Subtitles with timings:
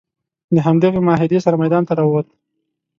[0.53, 2.27] د همدغې معاهدې سره میدان ته راووت.